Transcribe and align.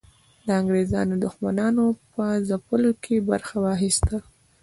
د 0.45 0.47
انګریزانو 0.59 1.13
دښمنانو 1.25 1.85
په 2.13 2.23
ځپلو 2.47 2.91
کې 3.03 3.15
برخه 3.29 3.55
واخیسته. 3.65 4.17